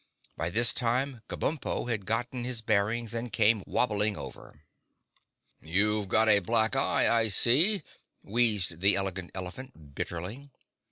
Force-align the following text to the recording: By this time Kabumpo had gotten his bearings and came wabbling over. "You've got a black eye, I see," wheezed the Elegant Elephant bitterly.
By 0.35 0.49
this 0.49 0.73
time 0.73 1.21
Kabumpo 1.29 1.87
had 1.87 2.07
gotten 2.07 2.43
his 2.43 2.61
bearings 2.63 3.13
and 3.13 3.31
came 3.31 3.61
wabbling 3.67 4.17
over. 4.17 4.63
"You've 5.61 6.07
got 6.07 6.27
a 6.27 6.39
black 6.39 6.75
eye, 6.75 7.07
I 7.07 7.27
see," 7.27 7.83
wheezed 8.23 8.79
the 8.81 8.95
Elegant 8.95 9.29
Elephant 9.35 9.93
bitterly. 9.93 10.49